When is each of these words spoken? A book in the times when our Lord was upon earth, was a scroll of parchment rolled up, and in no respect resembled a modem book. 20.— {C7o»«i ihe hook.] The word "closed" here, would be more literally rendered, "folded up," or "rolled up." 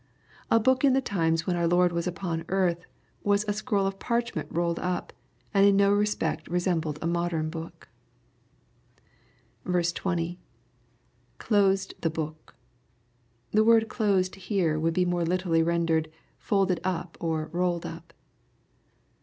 A 0.49 0.59
book 0.59 0.83
in 0.83 0.93
the 0.93 0.99
times 0.99 1.45
when 1.45 1.55
our 1.55 1.67
Lord 1.67 1.91
was 1.91 2.07
upon 2.07 2.43
earth, 2.49 2.87
was 3.21 3.45
a 3.47 3.53
scroll 3.53 3.85
of 3.85 3.99
parchment 3.99 4.47
rolled 4.49 4.79
up, 4.79 5.13
and 5.53 5.63
in 5.63 5.77
no 5.77 5.93
respect 5.93 6.47
resembled 6.47 6.97
a 7.03 7.05
modem 7.05 7.51
book. 7.51 7.87
20.— 9.63 10.39
{C7o»«i 11.37 11.49
ihe 11.51 12.17
hook.] 12.17 12.55
The 13.51 13.63
word 13.63 13.89
"closed" 13.89 14.35
here, 14.37 14.79
would 14.79 14.95
be 14.95 15.05
more 15.05 15.23
literally 15.23 15.61
rendered, 15.61 16.09
"folded 16.39 16.79
up," 16.83 17.15
or 17.19 17.49
"rolled 17.53 17.85
up." 17.85 18.11